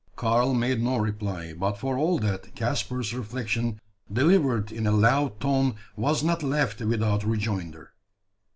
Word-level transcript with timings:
Karl 0.15 0.55
made 0.55 0.81
no 0.81 0.97
reply; 0.97 1.53
but 1.53 1.77
for 1.77 1.95
all 1.95 2.17
that, 2.17 2.55
Caspar's 2.55 3.13
reflection, 3.13 3.79
delivered 4.11 4.71
in 4.71 4.87
a 4.87 4.91
loud 4.91 5.39
tone, 5.39 5.75
was 5.95 6.23
not 6.23 6.41
left 6.41 6.81
without 6.81 7.23
rejoinder. 7.23 7.91